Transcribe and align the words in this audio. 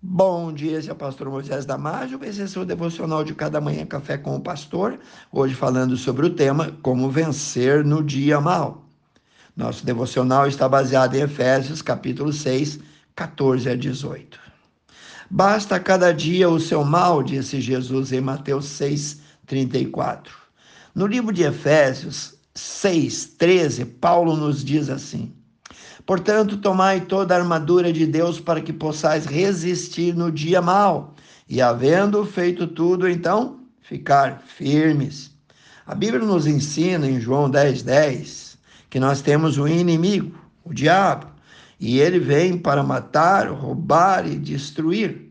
Bom 0.00 0.52
dia, 0.52 0.78
esse 0.78 0.88
é 0.88 0.92
o 0.92 0.96
pastor 0.96 1.28
Moisés 1.28 1.66
Damásio, 1.66 2.20
esse 2.22 2.40
é 2.40 2.44
o 2.44 2.48
seu 2.48 2.64
devocional 2.64 3.24
de 3.24 3.34
cada 3.34 3.60
manhã, 3.60 3.84
Café 3.84 4.16
com 4.16 4.36
o 4.36 4.40
Pastor, 4.40 4.96
hoje 5.32 5.56
falando 5.56 5.96
sobre 5.96 6.24
o 6.24 6.30
tema 6.30 6.70
Como 6.82 7.10
Vencer 7.10 7.84
no 7.84 8.00
Dia 8.00 8.40
Mal. 8.40 8.84
Nosso 9.56 9.84
devocional 9.84 10.46
está 10.46 10.68
baseado 10.68 11.16
em 11.16 11.22
Efésios, 11.22 11.82
capítulo 11.82 12.32
6, 12.32 12.78
14 13.16 13.70
a 13.70 13.74
18. 13.74 14.38
Basta 15.28 15.80
cada 15.80 16.12
dia 16.12 16.48
o 16.48 16.60
seu 16.60 16.84
mal, 16.84 17.20
disse 17.20 17.60
Jesus 17.60 18.12
em 18.12 18.20
Mateus 18.20 18.66
6, 18.66 19.20
34. 19.46 20.32
No 20.94 21.08
livro 21.08 21.32
de 21.32 21.42
Efésios 21.42 22.34
6, 22.54 23.34
13, 23.36 23.84
Paulo 23.84 24.36
nos 24.36 24.64
diz 24.64 24.90
assim: 24.90 25.34
Portanto, 26.08 26.56
tomai 26.56 27.02
toda 27.02 27.34
a 27.34 27.38
armadura 27.38 27.92
de 27.92 28.06
Deus 28.06 28.40
para 28.40 28.62
que 28.62 28.72
possais 28.72 29.26
resistir 29.26 30.14
no 30.14 30.32
dia 30.32 30.62
mau, 30.62 31.14
e 31.46 31.60
havendo 31.60 32.24
feito 32.24 32.66
tudo, 32.66 33.06
então, 33.06 33.60
ficar 33.82 34.42
firmes. 34.46 35.30
A 35.86 35.94
Bíblia 35.94 36.24
nos 36.24 36.46
ensina 36.46 37.06
em 37.06 37.20
João 37.20 37.50
10, 37.50 37.82
10 37.82 38.56
que 38.88 38.98
nós 38.98 39.20
temos 39.20 39.58
um 39.58 39.68
inimigo, 39.68 40.34
o 40.64 40.72
diabo, 40.72 41.26
e 41.78 42.00
ele 42.00 42.18
vem 42.18 42.56
para 42.56 42.82
matar, 42.82 43.50
roubar 43.50 44.26
e 44.26 44.38
destruir. 44.38 45.30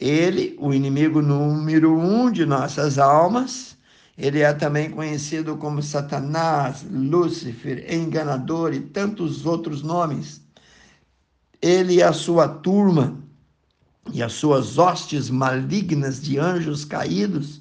Ele, 0.00 0.56
o 0.58 0.74
inimigo 0.74 1.22
número 1.22 1.96
um 1.96 2.32
de 2.32 2.44
nossas 2.44 2.98
almas, 2.98 3.76
ele 4.16 4.40
é 4.40 4.52
também 4.52 4.90
conhecido 4.90 5.56
como 5.56 5.82
Satanás, 5.82 6.86
Lúcifer, 6.88 7.92
enganador 7.92 8.72
e 8.72 8.80
tantos 8.80 9.44
outros 9.44 9.82
nomes. 9.82 10.40
Ele 11.60 11.94
e 11.94 12.02
a 12.02 12.12
sua 12.12 12.46
turma 12.46 13.18
e 14.12 14.22
as 14.22 14.32
suas 14.34 14.78
hostes 14.78 15.30
malignas 15.30 16.22
de 16.22 16.38
anjos 16.38 16.84
caídos 16.84 17.60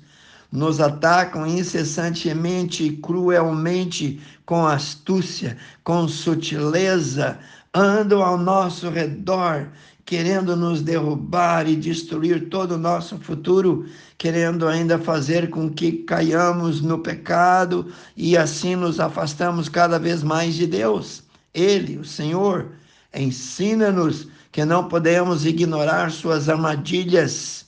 nos 0.52 0.80
atacam 0.80 1.48
incessantemente 1.48 2.84
e 2.84 2.98
cruelmente 2.98 4.22
com 4.46 4.68
astúcia, 4.68 5.58
com 5.84 6.08
sutileza, 6.08 7.40
andam 7.74 8.22
ao 8.22 8.38
nosso 8.38 8.90
redor 8.90 9.70
querendo 10.06 10.56
nos 10.56 10.82
derrubar 10.82 11.68
e 11.68 11.76
destruir 11.76 12.50
todo 12.50 12.74
o 12.74 12.78
nosso 12.78 13.18
futuro, 13.20 13.86
querendo 14.18 14.68
ainda 14.68 15.00
fazer 15.00 15.50
com 15.50 15.70
que 15.70 15.92
caiamos 16.04 16.82
no 16.82 17.00
pecado 17.00 17.92
e 18.16 18.38
assim 18.38 18.76
nos 18.76 19.00
afastamos 19.00 19.70
cada 19.70 19.98
vez 19.98 20.22
mais 20.22 20.56
de 20.56 20.68
Deus. 20.68 21.24
Ele, 21.54 21.98
o 21.98 22.04
Senhor, 22.06 22.72
ensina-nos 23.14 24.28
que 24.52 24.66
não 24.66 24.88
podemos 24.88 25.46
ignorar 25.46 26.12
suas 26.12 26.50
armadilhas 26.50 27.66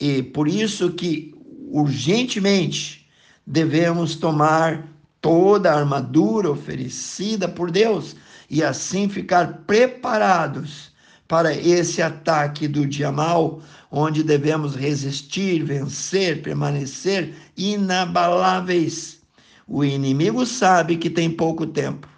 e 0.00 0.22
por 0.22 0.48
isso 0.48 0.92
que 0.92 1.34
urgentemente 1.70 3.08
devemos 3.46 4.16
tomar 4.16 4.86
toda 5.20 5.72
a 5.72 5.78
armadura 5.78 6.50
oferecida 6.50 7.48
por 7.48 7.70
Deus 7.70 8.16
e 8.48 8.62
assim 8.62 9.08
ficar 9.08 9.64
preparados 9.66 10.92
para 11.26 11.54
esse 11.54 12.00
ataque 12.00 12.66
do 12.66 12.86
dia 12.86 13.12
mal, 13.12 13.60
onde 13.90 14.22
devemos 14.22 14.74
resistir, 14.74 15.62
vencer, 15.62 16.42
permanecer 16.42 17.34
inabaláveis. 17.56 19.20
O 19.66 19.84
inimigo 19.84 20.46
sabe 20.46 20.96
que 20.96 21.10
tem 21.10 21.30
pouco 21.30 21.66
tempo. 21.66 22.08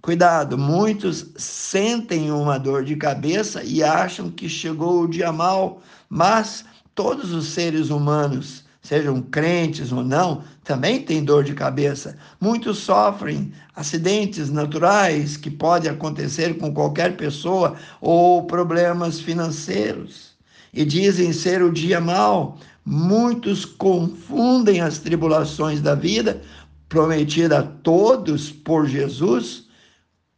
Cuidado, 0.00 0.56
muitos 0.56 1.26
sentem 1.36 2.30
uma 2.30 2.58
dor 2.58 2.84
de 2.84 2.96
cabeça 2.96 3.62
e 3.64 3.82
acham 3.82 4.30
que 4.30 4.48
chegou 4.48 5.02
o 5.02 5.08
dia 5.08 5.32
mal, 5.32 5.82
mas 6.08 6.64
todos 6.94 7.32
os 7.32 7.48
seres 7.48 7.90
humanos 7.90 8.65
sejam 8.86 9.20
crentes 9.20 9.90
ou 9.90 10.04
não, 10.04 10.44
também 10.62 11.02
têm 11.02 11.24
dor 11.24 11.42
de 11.42 11.54
cabeça. 11.54 12.16
Muitos 12.40 12.78
sofrem 12.78 13.52
acidentes 13.74 14.48
naturais 14.48 15.36
que 15.36 15.50
podem 15.50 15.90
acontecer 15.90 16.56
com 16.56 16.72
qualquer 16.72 17.16
pessoa 17.16 17.74
ou 18.00 18.46
problemas 18.46 19.18
financeiros 19.20 20.36
e 20.72 20.84
dizem 20.84 21.32
ser 21.32 21.62
o 21.62 21.72
dia 21.72 22.00
mau. 22.00 22.58
Muitos 22.84 23.64
confundem 23.64 24.80
as 24.80 24.98
tribulações 24.98 25.80
da 25.80 25.96
vida 25.96 26.40
prometida 26.88 27.58
a 27.58 27.62
todos 27.64 28.52
por 28.52 28.86
Jesus 28.86 29.66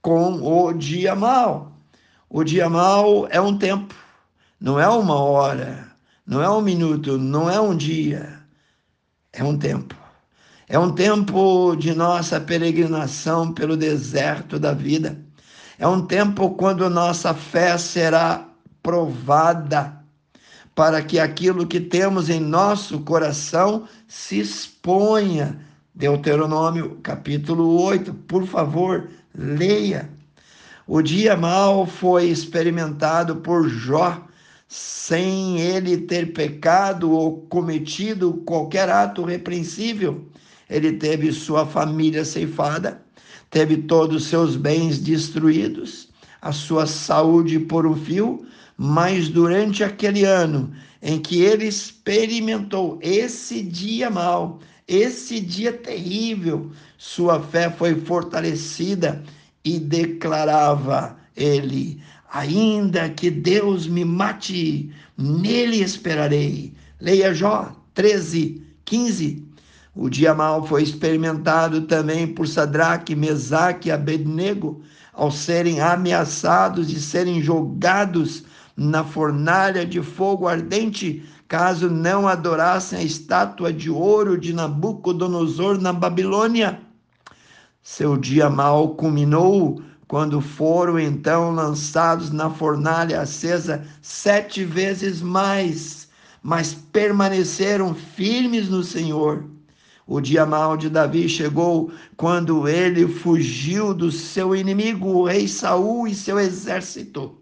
com 0.01 0.41
o 0.43 0.73
dia 0.73 1.15
mau. 1.15 1.77
O 2.31 2.43
dia 2.43 2.71
mau 2.71 3.29
é 3.31 3.39
um 3.39 3.59
tempo, 3.59 3.95
não 4.59 4.81
é 4.81 4.89
uma 4.89 5.17
hora, 5.17 5.87
não 6.27 6.43
é 6.43 6.49
um 6.49 6.63
minuto, 6.63 7.19
não 7.19 7.51
é 7.51 7.61
um 7.61 7.77
dia 7.77 8.38
é 9.33 9.43
um 9.43 9.57
tempo. 9.57 9.95
É 10.69 10.79
um 10.79 10.93
tempo 10.93 11.75
de 11.77 11.95
nossa 11.95 12.41
peregrinação 12.41 13.53
pelo 13.53 13.77
deserto 13.77 14.59
da 14.59 14.73
vida. 14.73 15.19
É 15.79 15.87
um 15.87 16.05
tempo 16.05 16.51
quando 16.51 16.89
nossa 16.91 17.33
fé 17.33 17.79
será 17.79 18.47
provada 18.83 19.99
para 20.75 21.03
que 21.03 21.19
aquilo 21.19 21.67
que 21.67 21.81
temos 21.81 22.29
em 22.29 22.41
nosso 22.41 23.01
coração 23.01 23.89
se 24.07 24.39
exponha. 24.39 25.59
Deuteronômio 25.95 27.01
capítulo 27.03 27.83
8, 27.83 28.15
por 28.15 28.47
favor, 28.47 29.09
leia. 29.35 30.09
O 30.87 31.03
dia 31.03 31.37
mal 31.37 31.87
foi 31.87 32.27
experimentado 32.27 33.37
por 33.37 33.69
Jó 33.69 34.28
sem 34.69 35.59
ele 35.59 35.97
ter 35.97 36.35
pecado 36.35 37.11
ou 37.11 37.41
cometido 37.49 38.35
qualquer 38.45 38.91
ato 38.91 39.25
repreensível. 39.25 40.29
Ele 40.69 40.93
teve 40.93 41.33
sua 41.33 41.65
família 41.65 42.25
ceifada, 42.25 43.01
teve 43.51 43.79
todos 43.79 44.23
os 44.25 44.29
seus 44.29 44.55
bens 44.57 44.99
destruídos, 44.99 46.11
a 46.43 46.53
sua 46.53 46.87
saúde 46.87 47.59
por 47.59 47.87
um 47.87 47.97
fio, 47.97 48.47
mas 48.77 49.31
durante 49.31 49.83
aquele 49.83 50.25
ano 50.25 50.71
em 51.01 51.19
que 51.19 51.41
ele 51.41 51.65
experimentou 51.67 52.99
esse 53.01 53.63
dia 53.63 54.11
mau, 54.11 54.61
esse 54.87 55.41
dia 55.41 55.73
terrível, 55.73 56.71
sua 56.99 57.41
fé 57.41 57.71
foi 57.71 57.95
fortalecida 57.95 59.23
e 59.65 59.79
declarava 59.79 61.17
ele: 61.37 62.03
Ainda 62.33 63.09
que 63.09 63.31
Deus 63.31 63.87
me 63.87 64.05
mate, 64.05 64.93
nele 65.17 65.81
esperarei. 65.83 66.75
Leia 67.01 67.33
Jó 67.33 67.73
13, 67.95 68.63
15. 68.85 69.47
O 69.95 70.09
dia 70.09 70.35
mal 70.35 70.65
foi 70.65 70.83
experimentado 70.83 71.83
também 71.83 72.27
por 72.27 72.47
Sadraque, 72.47 73.17
Mesaque 73.17 73.89
e 73.89 73.93
Abednego, 73.93 74.83
ao 75.13 75.31
serem 75.31 75.81
ameaçados 75.81 76.89
de 76.89 77.01
serem 77.01 77.43
jogados 77.43 78.45
na 78.77 79.03
fornalha 79.03 79.85
de 79.85 80.01
fogo 80.01 80.47
ardente, 80.47 81.25
caso 81.49 81.91
não 81.91 82.29
adorassem 82.29 82.99
a 82.99 83.03
estátua 83.03 83.73
de 83.73 83.91
ouro 83.91 84.39
de 84.39 84.53
Nabucodonosor 84.53 85.81
na 85.81 85.93
Babilônia. 85.93 86.81
Seu 87.83 88.17
dia 88.17 88.49
mal 88.49 88.91
culminou 88.91 89.83
quando 90.09 90.41
foram 90.41 90.99
então 90.99 91.53
lançados 91.53 92.31
na 92.31 92.49
fornalha 92.49 93.21
acesa 93.21 93.87
sete 94.01 94.65
vezes 94.65 95.21
mais, 95.21 96.09
mas 96.43 96.73
permaneceram 96.73 97.95
firmes 97.95 98.71
no 98.71 98.83
Senhor. 98.83 99.45
O 100.07 100.23
dia 100.23 100.47
mau 100.47 100.79
de 100.79 100.89
Davi 100.89 101.29
chegou 101.29 101.93
quando 102.17 102.67
ele 102.67 103.07
fugiu 103.07 103.93
do 103.93 104.11
seu 104.11 104.57
inimigo, 104.57 105.09
o 105.09 105.27
rei 105.27 105.47
Saul 105.47 106.09
e 106.09 106.15
seu 106.15 106.41
exército, 106.41 107.37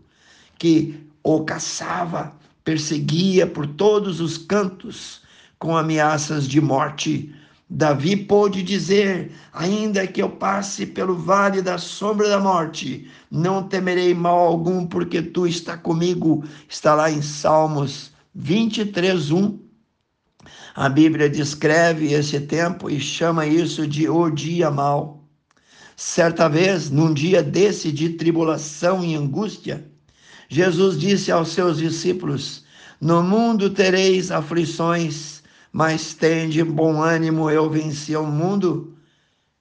que 0.58 0.98
o 1.22 1.44
caçava, 1.44 2.32
perseguia 2.64 3.46
por 3.46 3.64
todos 3.68 4.20
os 4.20 4.36
cantos 4.36 5.22
com 5.56 5.76
ameaças 5.76 6.48
de 6.48 6.60
morte. 6.60 7.32
Davi 7.68 8.16
pôde 8.16 8.62
dizer: 8.62 9.32
Ainda 9.52 10.06
que 10.06 10.22
eu 10.22 10.30
passe 10.30 10.86
pelo 10.86 11.16
vale 11.16 11.60
da 11.60 11.78
sombra 11.78 12.28
da 12.28 12.38
morte, 12.38 13.10
não 13.28 13.66
temerei 13.66 14.14
mal 14.14 14.38
algum, 14.38 14.86
porque 14.86 15.20
tu 15.20 15.46
está 15.46 15.76
comigo. 15.76 16.44
Está 16.68 16.94
lá 16.94 17.10
em 17.10 17.20
Salmos 17.20 18.12
23, 18.34 19.32
1. 19.32 19.58
A 20.76 20.88
Bíblia 20.88 21.28
descreve 21.28 22.12
esse 22.12 22.38
tempo 22.40 22.88
e 22.88 23.00
chama 23.00 23.46
isso 23.46 23.86
de 23.86 24.08
o 24.08 24.30
dia 24.30 24.70
mau. 24.70 25.24
Certa 25.96 26.48
vez, 26.48 26.90
num 26.90 27.12
dia 27.12 27.42
desse 27.42 27.90
de 27.90 28.10
tribulação 28.10 29.02
e 29.02 29.16
angústia, 29.16 29.90
Jesus 30.48 31.00
disse 31.00 31.32
aos 31.32 31.48
seus 31.48 31.78
discípulos: 31.78 32.64
No 33.00 33.24
mundo 33.24 33.70
tereis 33.70 34.30
aflições 34.30 35.35
mas 35.76 36.14
tende 36.14 36.64
bom 36.64 37.02
ânimo, 37.02 37.50
eu 37.50 37.68
venci 37.68 38.16
o 38.16 38.24
mundo. 38.24 38.96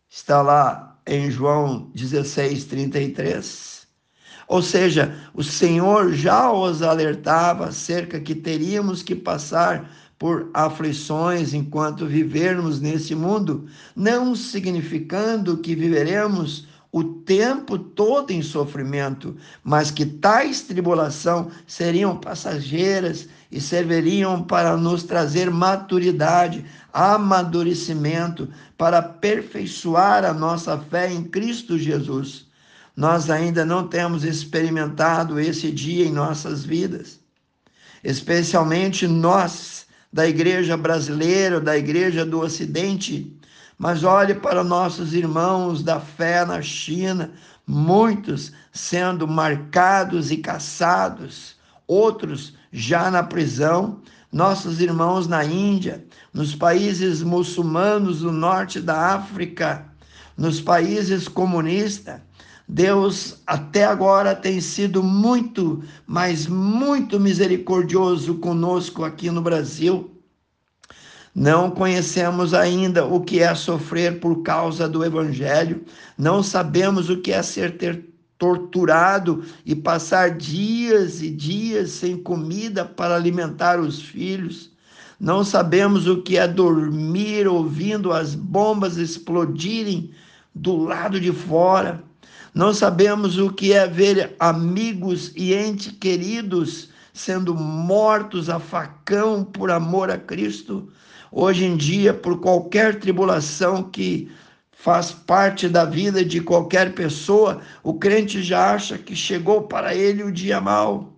Está 0.10 0.42
lá 0.42 0.98
em 1.06 1.30
João 1.30 1.92
16, 1.94 2.64
33. 2.64 3.86
Ou 4.48 4.62
seja, 4.62 5.14
o 5.34 5.44
Senhor 5.44 6.14
já 6.14 6.50
os 6.50 6.82
alertava 6.82 7.66
acerca 7.66 8.18
que 8.22 8.34
teríamos 8.34 9.04
que 9.04 9.14
passar 9.14 9.92
por 10.18 10.50
aflições 10.54 11.54
enquanto 11.54 12.06
vivermos 12.06 12.80
nesse 12.80 13.14
mundo, 13.14 13.66
não 13.94 14.38
significando 14.38 15.58
que 15.58 15.76
viveremos 15.76 16.66
o 16.94 17.04
tempo 17.04 17.78
todo 17.78 18.32
em 18.32 18.42
sofrimento, 18.42 19.36
mas 19.62 19.92
que 19.92 20.06
tais 20.06 20.62
tribulação 20.62 21.52
seriam 21.68 22.16
passageiras 22.16 23.28
e 23.56 23.62
serviriam 23.62 24.44
para 24.44 24.76
nos 24.76 25.04
trazer 25.04 25.50
maturidade, 25.50 26.66
amadurecimento, 26.92 28.50
para 28.78 28.98
aperfeiçoar 28.98 30.26
a 30.26 30.34
nossa 30.34 30.78
fé 30.78 31.10
em 31.10 31.24
Cristo 31.24 31.80
Jesus. 31.80 32.48
Nós 32.98 33.30
ainda 33.30 33.64
não 33.64 33.88
temos 33.88 34.26
experimentado 34.26 35.40
esse 35.40 35.72
dia 35.72 36.06
em 36.06 36.12
nossas 36.12 36.66
vidas, 36.66 37.22
especialmente 38.04 39.08
nós 39.08 39.86
da 40.12 40.28
igreja 40.28 40.76
brasileira, 40.76 41.62
da 41.62 41.78
igreja 41.78 42.26
do 42.26 42.42
Ocidente, 42.42 43.34
mas 43.78 44.04
olhe 44.04 44.36
para 44.36 44.66
nossos 44.66 45.14
irmãos 45.14 45.82
da 45.82 46.02
fé 46.02 46.44
na 46.44 46.62
China, 46.62 47.32
muitos 47.66 48.52
sendo 48.74 49.26
marcados 49.26 50.30
e 50.30 50.38
caçados, 50.38 51.56
outros 51.88 52.54
já 52.76 53.10
na 53.10 53.24
prisão, 53.24 54.02
nossos 54.30 54.82
irmãos 54.82 55.28
na 55.28 55.46
Índia, 55.46 56.06
nos 56.34 56.54
países 56.54 57.24
muçulmanos 57.24 58.20
do 58.20 58.34
norte 58.34 58.82
da 58.82 59.16
África, 59.16 59.86
nos 60.38 60.60
países 60.60 61.30
comunistas. 61.30 62.20
Deus 62.68 63.42
até 63.48 63.86
agora 63.86 64.36
tem 64.36 64.60
sido 64.60 65.02
muito, 65.02 65.82
mas 66.06 66.48
muito 66.48 67.18
misericordioso 67.18 68.36
conosco 68.40 69.06
aqui 69.06 69.32
no 69.32 69.42
Brasil. 69.42 70.12
Não 71.34 71.72
conhecemos 71.72 72.54
ainda 72.54 73.06
o 73.06 73.22
que 73.22 73.40
é 73.40 73.56
sofrer 73.56 74.20
por 74.20 74.44
causa 74.44 74.90
do 74.90 75.04
Evangelho, 75.06 75.86
não 76.18 76.44
sabemos 76.44 77.10
o 77.10 77.22
que 77.22 77.32
é 77.32 77.42
ser 77.42 77.78
ter 77.78 78.15
torturado 78.38 79.44
e 79.66 79.76
passar 79.76 80.32
dias 80.32 81.22
e 81.22 81.30
dias 81.30 81.92
sem 81.92 82.18
comida 82.18 82.84
para 82.84 83.16
alimentar 83.16 83.80
os 83.80 84.02
filhos. 84.02 84.72
Não 85.20 85.44
sabemos 85.44 86.08
o 86.08 86.22
que 86.22 86.38
é 86.38 86.48
dormir 86.48 87.48
ouvindo 87.48 88.12
as 88.12 88.36
bombas 88.36 88.98
explodirem 88.98 90.12
do 90.54 90.76
lado 90.76 91.20
de 91.20 91.32
fora. 91.32 92.04
Não 92.54 92.74
sabemos 92.74 93.38
o 93.38 93.52
que 93.52 93.74
é 93.74 93.88
ver 93.88 94.36
amigos 94.40 95.32
e 95.36 95.54
entes 95.54 95.94
queridos 96.00 96.90
sendo 97.14 97.56
mortos 97.56 98.50
a 98.50 98.60
facão 98.60 99.44
por 99.44 99.72
amor 99.72 100.12
a 100.12 100.18
Cristo. 100.18 100.90
Hoje 101.32 101.66
em 101.66 101.78
dia, 101.78 102.14
por 102.14 102.40
qualquer 102.42 103.00
tribulação 103.00 103.84
que 103.84 104.30
faz 104.86 105.10
parte 105.10 105.68
da 105.68 105.84
vida 105.84 106.24
de 106.24 106.40
qualquer 106.40 106.94
pessoa, 106.94 107.60
o 107.82 107.96
crente 107.96 108.44
já 108.44 108.76
acha 108.76 109.00
que 109.00 109.16
chegou 109.16 109.64
para 109.64 109.96
ele 109.96 110.22
o 110.22 110.32
dia 110.32 110.62
mau. 110.62 111.12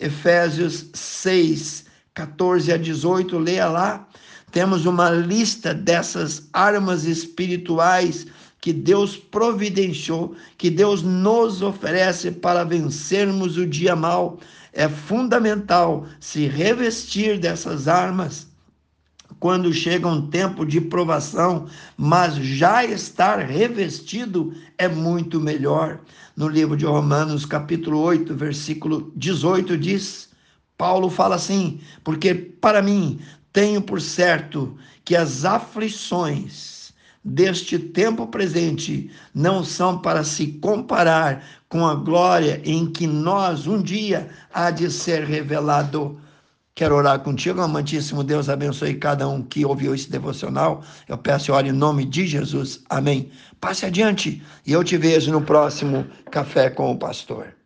Efésios 0.00 0.86
6, 0.92 1.84
14 2.14 2.72
a 2.72 2.76
18, 2.76 3.38
leia 3.38 3.68
lá. 3.68 4.08
Temos 4.50 4.86
uma 4.86 5.08
lista 5.08 5.72
dessas 5.72 6.48
armas 6.52 7.04
espirituais 7.04 8.26
que 8.60 8.72
Deus 8.72 9.16
providenciou, 9.16 10.34
que 10.58 10.68
Deus 10.68 11.04
nos 11.04 11.62
oferece 11.62 12.32
para 12.32 12.64
vencermos 12.64 13.56
o 13.56 13.64
dia 13.64 13.94
mal. 13.94 14.40
É 14.72 14.88
fundamental 14.88 16.08
se 16.18 16.48
revestir 16.48 17.38
dessas 17.38 17.86
armas 17.86 18.51
quando 19.42 19.72
chega 19.72 20.06
um 20.06 20.28
tempo 20.28 20.64
de 20.64 20.80
provação, 20.80 21.66
mas 21.96 22.36
já 22.36 22.84
estar 22.84 23.40
revestido 23.40 24.54
é 24.78 24.86
muito 24.86 25.40
melhor. 25.40 25.98
No 26.36 26.46
livro 26.46 26.76
de 26.76 26.84
Romanos, 26.84 27.44
capítulo 27.44 27.98
8, 27.98 28.36
versículo 28.36 29.12
18, 29.16 29.76
diz: 29.76 30.28
Paulo 30.78 31.10
fala 31.10 31.34
assim: 31.34 31.80
Porque 32.04 32.32
para 32.32 32.80
mim 32.80 33.18
tenho 33.52 33.82
por 33.82 34.00
certo 34.00 34.76
que 35.04 35.16
as 35.16 35.44
aflições 35.44 36.94
deste 37.24 37.80
tempo 37.80 38.28
presente 38.28 39.10
não 39.34 39.64
são 39.64 39.98
para 39.98 40.22
se 40.22 40.52
comparar 40.62 41.44
com 41.68 41.84
a 41.84 41.96
glória 41.96 42.62
em 42.64 42.86
que 42.86 43.08
nós 43.08 43.66
um 43.66 43.82
dia 43.82 44.30
há 44.54 44.70
de 44.70 44.88
ser 44.88 45.24
revelado. 45.24 46.16
Quero 46.74 46.96
orar 46.96 47.20
contigo, 47.20 47.60
amantíssimo 47.60 48.24
Deus, 48.24 48.48
abençoe 48.48 48.94
cada 48.94 49.28
um 49.28 49.42
que 49.42 49.64
ouviu 49.64 49.94
esse 49.94 50.10
devocional. 50.10 50.82
Eu 51.06 51.18
peço 51.18 51.50
e 51.50 51.52
oro 51.52 51.66
em 51.66 51.72
nome 51.72 52.04
de 52.06 52.26
Jesus. 52.26 52.82
Amém. 52.88 53.30
Passe 53.60 53.84
adiante 53.84 54.42
e 54.66 54.72
eu 54.72 54.82
te 54.82 54.96
vejo 54.96 55.30
no 55.30 55.42
próximo 55.42 56.06
Café 56.30 56.70
com 56.70 56.90
o 56.90 56.98
Pastor. 56.98 57.61